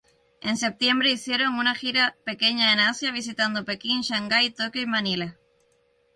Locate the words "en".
0.41-0.57, 2.73-2.79